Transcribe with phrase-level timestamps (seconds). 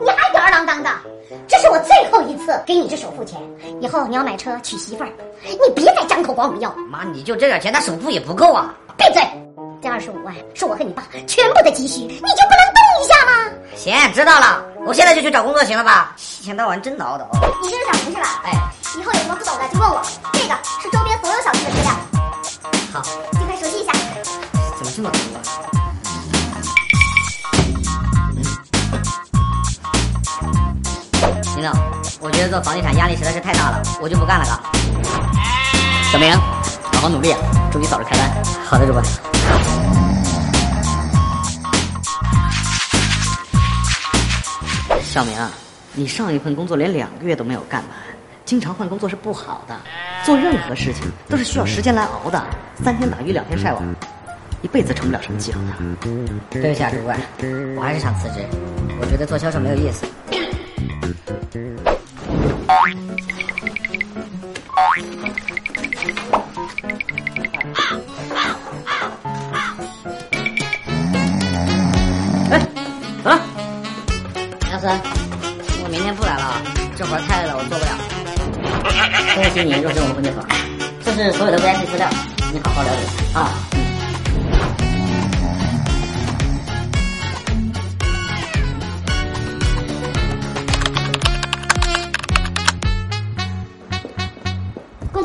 [0.00, 0.90] 你还吊儿郎当的。
[1.48, 3.40] 这是我最后一次给你这首付钱，
[3.80, 5.10] 以后你要买车娶媳妇儿，
[5.42, 6.72] 你别再张口管我们要。
[6.88, 8.74] 妈，你就这点钱，那首付也不够啊！
[8.96, 9.22] 闭嘴！
[9.82, 13.52] 这二十五万是我和你爸全部的积蓄，你就不能动一下吗？
[13.76, 16.16] 行，知道了，我现在就去找工作，行了吧？
[16.40, 17.26] 一天到晚真叨叨。
[17.62, 18.42] 你这是想服是吧？
[18.44, 18.52] 哎，
[18.98, 19.05] 以后
[32.46, 36.12] 得做房地产压力实在是太大了，我就不干了，哥。
[36.12, 36.32] 小明，
[36.92, 37.34] 好好努力，
[37.72, 38.30] 祝你早日开单。
[38.64, 39.04] 好的，主管。
[45.02, 45.36] 小明，
[45.92, 47.90] 你上一份工作连两个月都没有干完，
[48.44, 49.74] 经常换工作是不好的。
[50.24, 52.40] 做任何事情都是需要时间来熬的，
[52.82, 53.82] 三天打鱼两天晒网，
[54.62, 55.68] 一辈子成不了什么气候的。
[56.50, 57.18] 对不起啊，主管，
[57.76, 58.46] 我还是想辞职。
[59.00, 60.06] 我觉得做销售没有意思。
[72.50, 72.58] 哎，
[73.22, 73.40] 走了。
[74.70, 75.00] 杨森，
[75.84, 76.60] 我明天不来了，
[76.96, 77.90] 这活太累了，我做不了。
[79.34, 80.44] 恭喜你入职我们婚介所，
[81.04, 82.08] 这是所有的 VIP 资料，
[82.52, 83.75] 你好好了解啊。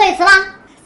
[0.00, 0.30] 工作也辞了？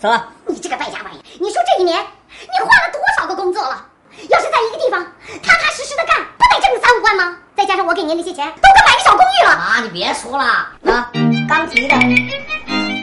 [0.01, 0.29] 走了。
[0.45, 1.23] 你这个败家玩意！
[1.39, 3.87] 你说这一年你换了多少个工作了？
[4.29, 5.01] 要是在一个地方
[5.41, 7.39] 踏踏实实的干，不得挣个三五万吗？
[7.55, 9.53] 再加上我给您那些钱，都够买个小公寓了。
[9.53, 10.45] 啊，你别说了，
[10.93, 11.13] 啊，
[11.49, 11.95] 刚提的，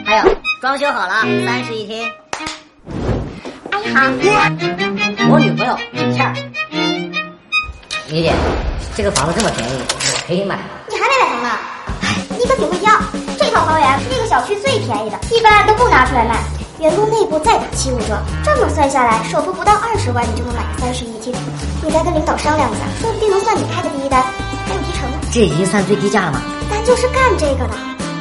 [0.04, 2.12] 还有装修好了，三室一厅。
[3.72, 4.02] 阿姨好，
[5.30, 6.34] 我女朋友米倩儿。
[8.08, 8.34] 李姐，
[8.94, 10.64] 这个房子这么便宜，我可以买吗？
[10.88, 11.48] 你还没买房呢？
[12.02, 12.92] 哎，你可挺会挑。
[13.52, 16.36] 这套房源是那个小区最便宜的，一般都不拿出来卖。
[16.80, 21.34] 员工内部再打七五折，这么算下来，首付不到二十万，你就能买个三室一厅。
[21.84, 24.22] 你再跟领导商量一下，说不定能算你开的第一单，
[24.66, 25.18] 还有提成呢。
[25.30, 26.40] 这已经算最低价了吗？
[26.70, 27.74] 咱就是干这个的，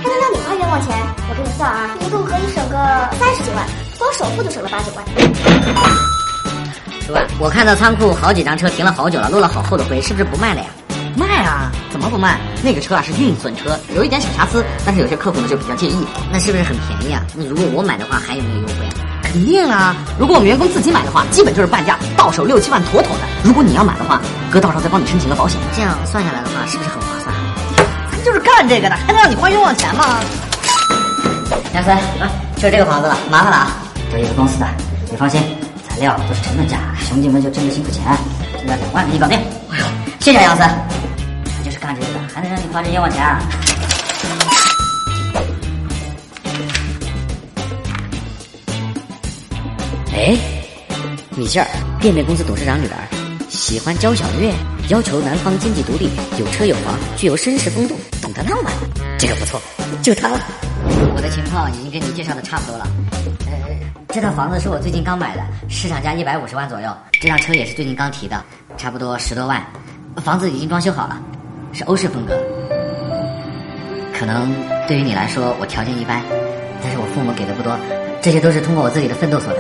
[0.04, 0.98] 还能让你花冤枉钱。
[1.30, 2.76] 我给你算啊，一共可以省个
[3.18, 3.66] 三十几万，
[3.98, 5.06] 光首付就省了八九万。
[7.40, 10.68] 我看到仓库好几张车停了好久了，落了好厚的灰，是不是不卖了呀？
[11.16, 12.40] 卖啊，怎么不卖？
[12.64, 16.06] 那个车啊是运损车，有一点小瑕疵，但是有些客户呢就比较介意。
[16.32, 17.22] 那是不是很便宜啊？
[17.36, 18.94] 那如果我买的话，还有没有优惠啊？
[19.24, 19.96] 肯定啊！
[20.20, 23.24] 如果我们员工自己买的话，基本就是半价，到手六七万妥妥的。
[23.44, 25.60] 如果你要买的话，哥到时候再帮你申请个保险。
[25.74, 27.34] 这样算下来的话，是不是很划算？
[28.12, 30.20] 咱就是干这个的，还能让你花冤枉钱吗？
[31.74, 33.68] 杨森，啊，就是这个房子了，麻烦了啊！
[34.12, 34.68] 德意志公司的，
[35.10, 35.42] 你放心，
[35.88, 38.04] 材料都是成本价，兄弟们就挣个辛苦钱，
[38.58, 39.38] 现在两万给你搞定。
[39.72, 39.86] 哎呦，
[40.20, 40.68] 谢谢杨森，
[42.34, 43.40] 还能让你花这冤枉钱啊？
[50.14, 50.38] 哎，
[51.36, 51.70] 米线儿，
[52.00, 52.98] 便便公司董事长女儿，
[53.50, 54.54] 喜欢交响乐，
[54.90, 58.72] 要求男方经济独立，有车有房，具有绅士风度，懂得浪漫，
[59.18, 59.60] 这个不错，
[60.04, 60.40] 就她了。
[61.16, 62.88] 我的情况已经跟你介绍的差不多了。
[63.48, 63.54] 呃，
[64.10, 66.96] 这套房子是我最近刚买的，市场价一百五十万左右。
[67.14, 68.44] 这辆车也是最近刚提的，
[68.78, 69.66] 差不多十多万。
[70.18, 71.20] 房子已经装修好了，
[71.74, 72.38] 是欧式风格。
[74.14, 74.54] 可能
[74.88, 76.22] 对于你来说，我条件一般，
[76.84, 77.76] 但是我父母给的不多，
[78.22, 79.60] 这些都是通过我自己的奋斗所得。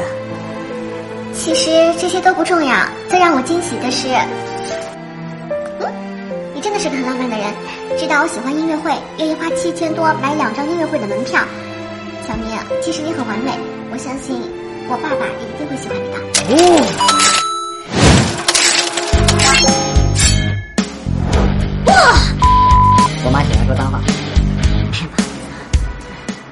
[1.34, 2.76] 其实这些都不重要，
[3.10, 4.08] 最让我惊喜的是，
[5.80, 5.88] 嗯，
[6.54, 7.48] 你真的是个很浪漫的人，
[7.98, 11.42] 知道我喜欢音乐会，愿意花七千多买两张音乐会的门票。
[12.28, 12.46] 小明，
[12.84, 13.52] 其实你很完美，
[13.92, 14.40] 我相信
[14.88, 16.18] 我爸爸也一定会喜欢你的。
[16.54, 17.51] 哦。